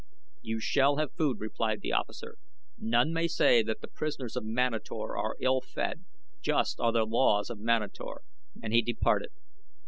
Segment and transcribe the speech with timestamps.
[0.41, 2.37] "You shall have food," replied the officer.
[2.75, 6.05] "None may say that the prisoners of Manator are ill fed.
[6.41, 8.21] Just are the laws of Manator,"
[8.63, 9.29] and he departed.